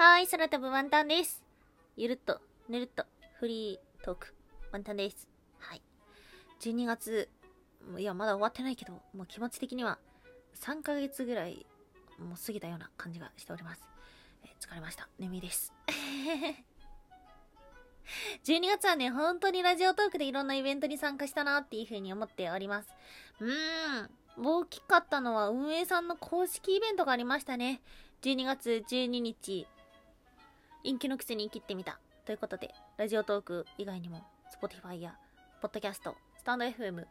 [0.00, 1.42] はい、空飛ぶワンタンです。
[1.96, 3.04] ゆるっと、ぬるっと、
[3.40, 4.32] フリートーク、
[4.70, 5.26] ワンタンです。
[5.58, 5.82] はい。
[6.60, 7.28] 12月、
[7.98, 9.98] いや、まだ終わってないけど、もう気持ち的には
[10.54, 11.66] 3ヶ月ぐらい、
[12.16, 13.82] もう過ぎたような感じがしております。
[14.44, 15.08] え疲れました。
[15.18, 15.74] 眠いです。
[18.44, 22.94] 12月はね、本当にラジオトークでいろんなイベントに参加したなっていう風に思っております。
[23.40, 24.10] うーん。
[24.40, 27.82] 大きかったのは運営さんの公式イベントがありましたね。
[28.22, 29.66] 12月12日、
[30.84, 32.00] 陰気のくせに切ってみた。
[32.24, 34.24] ということで、ラジオトーク以外にも、
[34.60, 35.16] Spotify や、
[35.62, 37.06] Podcast、スタンド FM、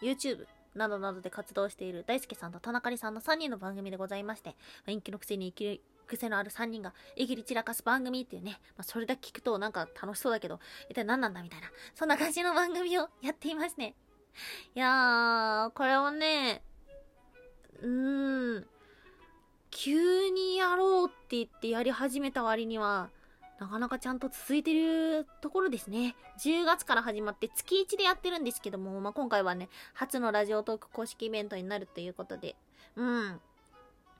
[0.00, 4.56] YouTube などなどで活動している大輔さんと田中里さんの3人の番組でございまして、
[4.86, 10.58] 陰気のくせに生きる癖のある3人がえぎり散らかす番組っていうね、まあ、それだけ聞くとなんか楽しそうだけど、
[10.88, 13.94] 一体何なんだみたいな、そんな感じの番組をやっていますね。
[14.74, 16.62] いやー、これはね、
[17.82, 18.66] うーん、
[19.70, 23.10] 急にやろうって言ってやり始めた割には、
[23.58, 26.14] なかなかちゃんと続いてるところですね。
[26.38, 32.54] 10月から始まって月1でやってるんですけども、まあ、今回はね、初のラジオトーク公式イベントになるということで、
[32.96, 33.40] うん。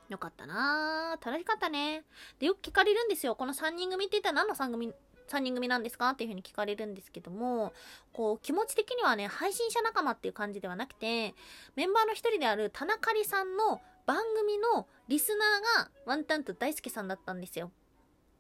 [0.09, 2.05] よかったなー楽しかったね。
[2.41, 3.37] で、よく聞かれるんですよ。
[3.37, 4.93] この3人組って言ったら何の3組、
[5.29, 7.73] 3人組なんですかっていう風に聞かれるんですけども、
[8.13, 11.35] こう、気持ち的にはね、配信者仲間っていう感じではなくて、
[11.77, 17.71] メンバーの一人である田中里さんの番組のリスナーがワンタンと大輔さんだったんですよ。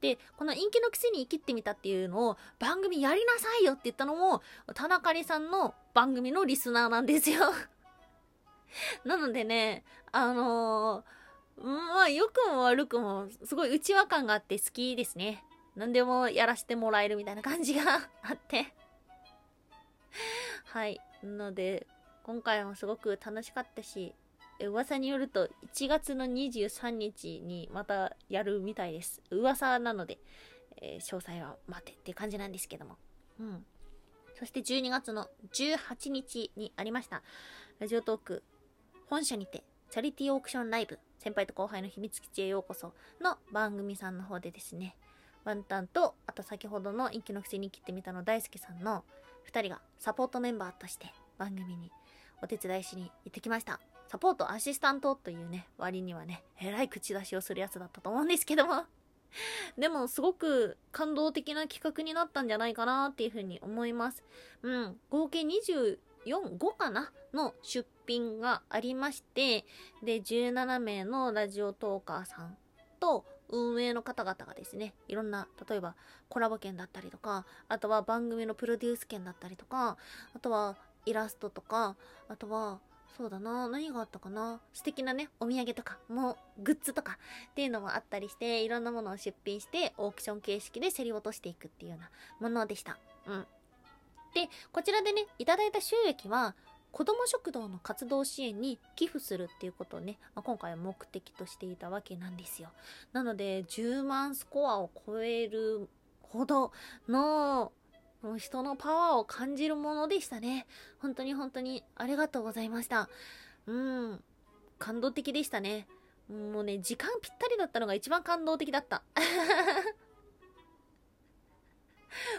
[0.00, 4.40] で、この陰気のくせに生きてみたっていうのを番組やりなさいよって言ったのも
[4.72, 7.52] 田中里さんの番組のリスナーなんですよ。
[9.04, 11.18] なのでね、あのー
[11.62, 15.44] まあ良くも悪くもすごい内輪感があって好きですね。
[15.76, 17.82] 何でもやらせてもらえるみたいな感じが
[18.22, 18.72] あって。
[20.64, 20.98] はい。
[21.22, 21.86] ので、
[22.22, 24.14] 今回もすごく楽しかったし、
[24.66, 29.22] 噂によると1月の23日にまたやるみたいです。
[29.30, 30.18] 噂なので、
[30.80, 32.96] えー詳細は待てって感じなんですけども。
[33.40, 33.64] うん。
[34.38, 37.22] そして12月の18日にありました、
[37.80, 38.42] ラジオトーク
[39.08, 44.94] 本社にてチャリティーオークションライブ先輩と後輩の秘密基地へようこその番組さんの方でですね、
[45.44, 49.04] ワンタンと、あと先ほどの陰気のくせに切ってみたの大輔さんの
[49.50, 51.90] 2人がサポートメンバーとして番組に
[52.40, 53.80] お手伝いしに行ってきました。
[54.08, 58.86] サポートアシスタントというね、割にはね、えらい口出しをするやつだったと思うんですけども。
[59.76, 64.24] でも、すごく感動的な企画になったんじゃないかなっていうふうに思います。
[64.62, 65.00] うん。
[65.10, 69.66] 合計24、5かなの出品がありまして、
[70.02, 72.56] で、17名のラジオトーカーさん
[73.00, 75.94] と運営の方々がですね、いろんな、例えば
[76.30, 79.98] コラボ券だったりとか、あとは番組のプロデュース券だったりとか、
[80.34, 81.96] あとはイラストとか、
[82.28, 82.80] あとは、
[83.18, 87.18] そうだな、何があったかな素敵なね、お土産とか、もう、グッズとか
[87.50, 92.96] っていうのもあったりして、いろんなものを出品して、オークション形式で競り落としていくっていうようなものでした。
[93.26, 93.46] うん。
[94.34, 96.54] で、こちらでね、いただいた収益は、
[96.92, 102.68] 子ども食堂の活動支援に寄付するっていうことをね、まあ、今回は目的としていたわけなんですよ。
[103.12, 105.88] なので、10万スコアを超える
[106.22, 106.70] ほど
[107.08, 107.72] の、
[108.22, 110.66] もう人のパワーを感じるものでしたね。
[111.00, 113.08] 本当に本当にありがとうございました。
[113.66, 114.22] うん。
[114.78, 115.86] 感動的でしたね。
[116.28, 119.02] もうね、時間ぴったりだったのが一番感動的だった。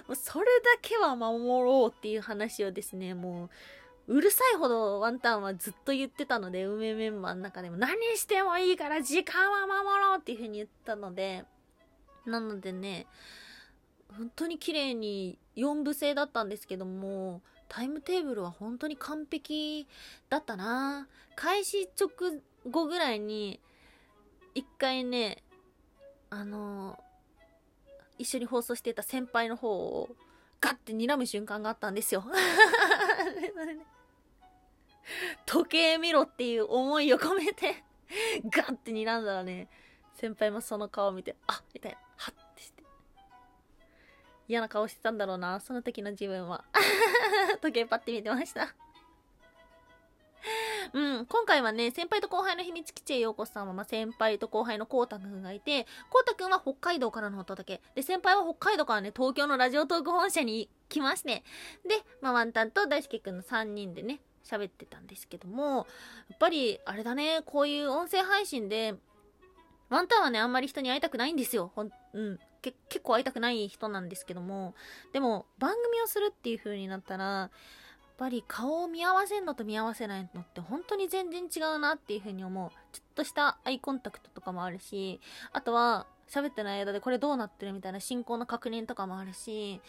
[0.08, 3.50] もうそれだけは守ろうっていう話をですね、も
[4.08, 11.46] う、うるさいほどワンタンはずっと言ってたので、運営メンバーの中でも何してもいいから時間は守ろうっていう風に言ったので、
[12.26, 13.08] なのでね、
[14.18, 19.88] 本当に綺麗に4部制だったんですけども、タイムテーブルは本当に完璧
[20.30, 22.10] だったな開始直
[22.70, 23.60] 後ぐらいに、
[24.56, 25.44] 一回ね、
[26.30, 27.00] あの、
[28.18, 30.10] 一緒に放送してた先輩の方を
[30.60, 32.26] ガッて睨む瞬間があったんですよ。
[35.46, 37.84] 時計見ろっていう思いを込めて
[38.46, 39.70] ガッて睨んだらね、
[40.14, 41.98] 先輩もその顔を見て、あみたいな、
[44.50, 46.66] 嫌な顔してたんだろうな、その時の自分は。
[47.62, 48.74] 時計パッて見てました。
[50.94, 57.84] うん、今回はね、先輩と後輩の秘密基地へようこそさんは、まあ、先輩と後輩のこうたくんがいて、こうたくんは北海道からのお届け。
[57.94, 61.44] で、先輩は北海道からね、東京のラジオトーク本社に来まして。
[61.88, 65.86] で、まあ、ワンタンと大輔くんの3人でね、喋ってたんですけども、
[66.30, 68.96] やっぱり、あれだね、こういう音声配信で、
[69.90, 71.72] ワンタンはね、あんまり人に会いたくないんですよ。
[71.76, 72.40] ほん、うん。
[72.62, 74.76] 結構会いたくない人なんですけども、
[75.14, 77.50] でも、番組をするっていう風になったら、やっ
[78.18, 82.70] ぱり顔を見合わせるのと見合わせないのって本当に全然違うなっていう風に思う。
[82.92, 85.22] ちょっとしたアイコンタクトとかもあるし、
[85.54, 89.82] あとは喋ってない間でこれどうなってるみたいな進行の確認とかもあるし、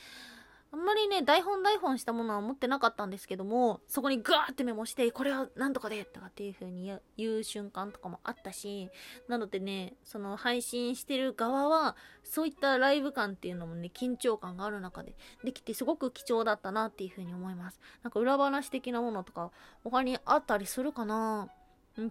[0.72, 8.88] あんまりね、台本台本したものは持ってなかったんですけども、そこにガーってメモして、これはなんとかでとかっていう風に言う瞬間とかもあったし、
[9.26, 17.80] なのでね、その配信してる側は、そういったライブ感っていうのもね、緊張感がある中でできてすごく貴重だったなっていう風に思います。
[18.04, 19.50] なんか裏話的なものとか、
[19.82, 21.48] 他にあったりするかな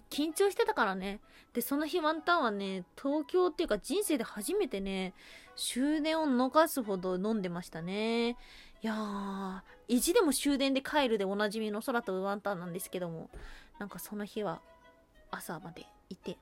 [0.09, 1.21] 緊張してたからね。
[1.53, 5.13] で、その日ワンタンはね、東京っていうか人生で初めてね、
[5.59, 8.29] 終電を逃すほど飲んでましたね。
[8.29, 8.35] い
[8.81, 13.29] やー、意地でも終電で帰るでおなじみの空飛ぶワンタンなんですけども、
[13.77, 14.61] なんかその日は
[15.31, 16.37] 朝までいて、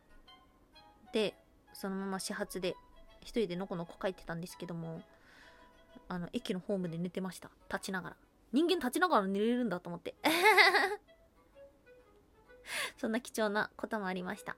[1.11, 1.33] で、
[1.73, 2.75] そのまま始発で
[3.21, 5.01] 一人でのこのこ帰ってたんですけども、
[6.07, 7.49] あの、駅のホームで寝てました。
[7.71, 8.15] 立ちながら。
[8.53, 10.13] 人間立ちながら寝れるんだと思って。
[12.97, 14.55] そんな貴重なこともありました。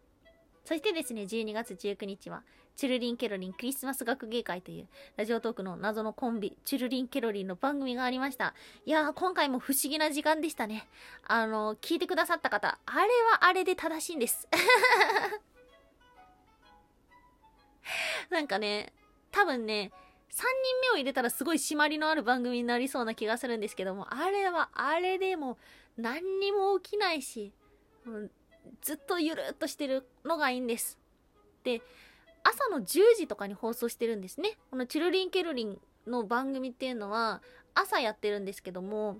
[0.69, 2.43] そしてですね、12月19日は、
[2.75, 4.87] チュルリン・ケロリンクリスマス学芸会という
[5.17, 8.53] ラジオトークの謎のコンビ、チュルリン・ケロリンの番組がありました。
[8.85, 10.87] いやー、今回も不思議な時間でしたね。
[11.27, 13.01] あの、聞いてくださった方、あれ
[13.31, 14.47] はあれで正しいんです。
[18.29, 18.93] なんかね、
[19.31, 19.91] 多分ね、
[20.29, 20.43] 3人
[20.81, 25.57] 目を入れたらすごい締まりのある番組になりそうな気がするんですけども、あれはあれでも
[25.97, 27.51] 何にも起きないし、
[28.81, 30.97] ずっとゆるっとしてるのがいいんです。
[31.63, 31.81] で、
[32.43, 34.57] 朝の10時とかに放送してるんですね。
[34.71, 37.41] このチュルリンケルリンの番組っていうのは
[37.73, 39.19] 朝やってるんですけども、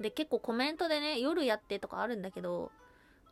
[0.00, 2.70] で、結構コメントでね、夜やってとかあるんだけど、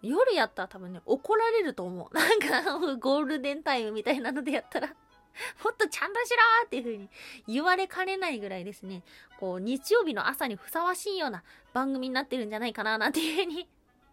[0.02, 2.14] 夜やったら多分ね、怒られると思う。
[2.14, 4.88] なんか、ゴールデンタイムみたいなのでやったら
[5.64, 7.08] もっとちゃんとしろーっていう風に
[7.46, 9.02] 言われかねないぐらいですね、
[9.38, 13.68] こう、日曜日の朝にふさわしいような番組になってるんじゃないかななんていう風に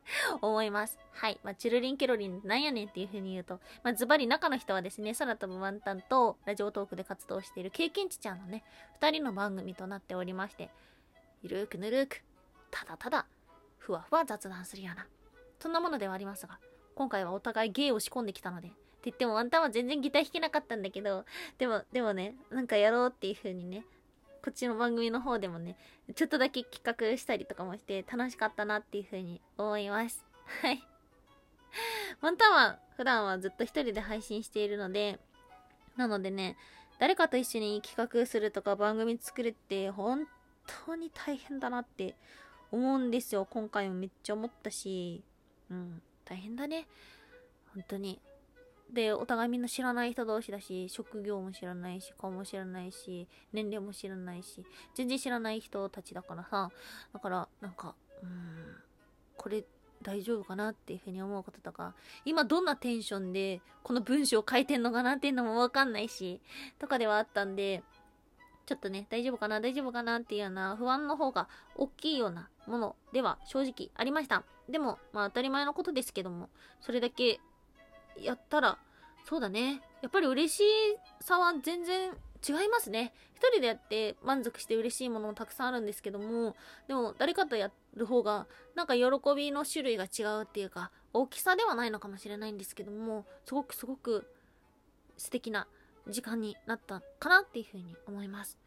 [0.41, 0.99] 思います。
[1.11, 1.39] はい。
[1.43, 8.63] まあ、チュルリンケロリンなんやねんっていう風に言うと、まあ、ズバリ中の人はですね、空飛ぶワンタンとラジオトークで活動している経験値ちゃんのね、
[8.95, 10.69] 二人の番組となっておりまして、
[11.41, 12.23] ゆるーくぬるーく、
[12.69, 13.25] ただただ、
[13.77, 15.07] ふわふわ雑談するような、
[15.59, 16.59] そんなものではありますが、
[16.95, 21.25] 今回はお互い芸を仕込んできたので、って言ってもワンタンは全然ギター弾けなかったんだけど、
[21.57, 23.85] でも、でもね、なんかやろうっていう風にね、
[24.43, 25.75] こっちの番組の方でもね、
[26.15, 30.25] ちょっとだけ企画したりとかもして楽しかったなっていう風に思います。
[30.63, 30.83] はい。
[32.21, 35.19] ワンタンは普段はずっと一人で配信しているので、
[35.95, 36.57] なのでね、
[36.97, 40.27] 誰かと一緒に企画するとか番組作るって本
[40.85, 42.15] 当に大変だなって
[42.71, 43.45] 思うんですよ。
[43.47, 45.23] 今回もめっちゃ思ったし、
[45.69, 46.87] うん、大変だね。
[47.75, 48.19] 本当に。
[48.91, 56.69] で、お互いみんな知らない人同士だし、職業も知らないし、顔も知らないし、年齢も知らないし、全然知らない人たちだからさ、
[57.13, 58.75] だから、なんか、うん、
[59.37, 59.63] これ
[60.01, 61.93] 大丈夫かなっていうふうに思うこととか、
[62.25, 66.41] 今どんなテンションでこの文章を書いてんのかなっていうのもわかんないし、
[66.79, 67.83] とかではあったんで、
[68.65, 74.43] ちょっとね、大丈夫かな大丈夫かなっていうような不安の方が大きいようなものでは正直ありました。
[74.69, 76.49] でも、まあ当たり前のことですけども、
[76.79, 77.39] それだけ
[78.23, 78.77] やったら、
[79.25, 79.81] そうだね。
[80.01, 80.63] やっぱり嬉し
[81.21, 82.11] さは全然
[82.47, 83.13] 違いますね。
[83.35, 86.55] 一人でやって満足して嬉しいものもたくさんあるんですけども、
[86.87, 89.03] でも誰かとやる方が、なんか喜
[89.35, 94.27] びの種類が違うっていうか、大きさではないのかもしれないんですけども、すごくすごく
[95.17, 95.67] 素敵な
[96.07, 98.57] 時間になったかなっていうふうに思います。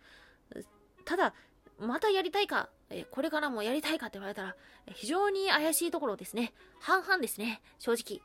[1.05, 1.35] ただ、
[1.79, 4.57] またやりたいか、えこれからもやりたいかって言われたら、
[4.93, 6.53] 非常に怪しいところですね。
[6.81, 8.21] 半々ですね、正直。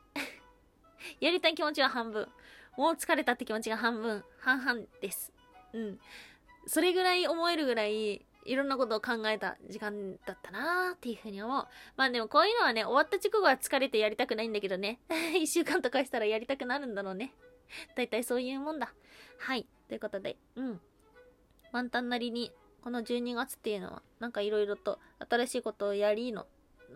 [1.20, 2.28] やりたい気持ちは半分。
[2.76, 5.32] もう疲れたって気持ちが半分、半々です。
[5.72, 6.00] うん。
[6.66, 11.66] それぐらい思えるぐらい、いろんなことを考えた時間だったなーっていうふうに思う。
[11.96, 15.00] まあでもこういうのはね、終わった直後は疲れてやりたくないんだけどね。
[15.40, 17.34] 一週間とかしたらやりたくなるんだろうね。
[17.96, 18.92] だいたいそういうもんだ。
[19.38, 19.66] はい。
[19.88, 20.80] ということで、うん。
[21.72, 22.52] ワンタンなりに、
[22.82, 26.46] この12月っていうのは、なんかいろいろと新しいことをやりの、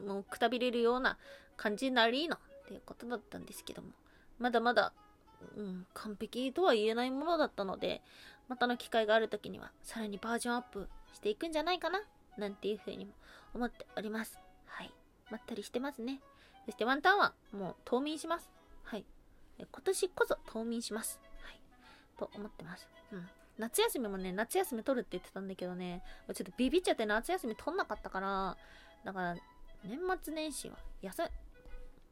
[0.07, 1.19] もうくたびれるような
[1.57, 3.89] 感じになりのっていうことだったんですけども。
[4.39, 4.93] まだまだ、
[5.57, 8.03] うん、完璧とは言えないものだったので、
[8.49, 12.03] またの機会がある時には、さらにバージョンアップしていくんじゃないかな
[12.37, 13.13] なんていうふうにも
[13.55, 14.39] 思っております。
[14.67, 14.93] はい。
[15.31, 16.21] まったりしてますね。
[16.67, 18.51] そしてワンタンはもう冬眠します。
[18.83, 19.05] はい。
[19.59, 21.21] 今年こそ冬眠します。
[21.43, 21.61] はい。
[22.19, 22.89] と思ってます。
[23.13, 23.29] うん。
[23.59, 26.03] 夏休みもね、夏休み取るって言ってたんだけどね、
[26.35, 28.57] ちょっとビビっちゃって夏休み取んなかったから、
[29.05, 29.37] だから、
[29.85, 31.23] 年末年始は休、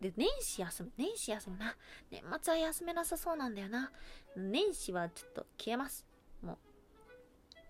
[0.02, 0.92] で、年始休む。
[0.98, 1.76] 年始休むな。
[2.10, 3.92] 年末は休めなさそうなんだよな。
[4.36, 6.04] 年始はちょっと消えます。
[6.42, 6.58] もう、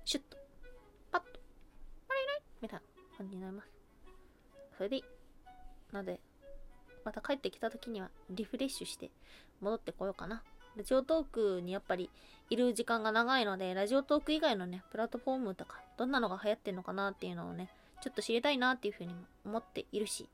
[0.06, 0.38] シュッと、
[1.10, 1.40] パッと、
[2.08, 3.70] あれれみたいな感じになります。
[4.78, 5.04] それでいい。
[5.92, 6.20] ので、
[7.04, 9.10] また帰ってきた時にはリフレッシュして
[9.60, 10.42] 戻ってこようかな。
[10.74, 12.08] ラジオトークにやっぱり
[12.48, 17.68] いる時間が長いので、ラジオトーク以外のね、プラットフォームとか、どんなのが流行ってんのかなっていうのをね、
[18.00, 20.30] ちょっと知りたいなっていうふうにも思っているし、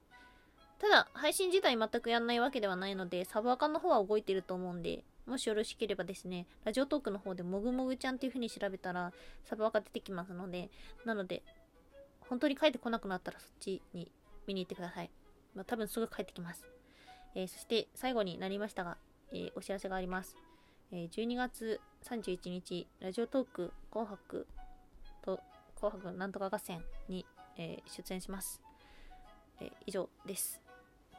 [0.78, 9.12] ただ、配信自体全くやんないわけではないので、サブアカの方は動いてると思うんで、もしよろしければですね、ラジオトークの方でもぐもぐちゃんっていう風に調べたら、
[9.44, 10.70] サブアカ出てきますので、
[11.04, 11.42] なので、
[12.20, 14.11] 本当に帰ってこなくなったらそっちに
[14.47, 15.11] 見に行ってください。
[15.54, 16.64] まあ、多分すぐ帰ってきます。
[17.35, 18.97] えー、そして最後になりましたが、
[19.32, 20.37] えー、お知らせがあります。
[20.92, 24.47] えー、12月31日、ラジオトーク紅白
[25.23, 25.40] と
[25.76, 27.26] 紅白なんとか合戦に、
[27.58, 28.62] え出演します。
[29.61, 30.68] え以上です。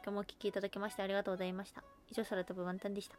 [0.02, 1.82] 今日もお聴きいただきましてありがとうございました。
[2.10, 3.16] 以上、空飛ぶワンタンでした。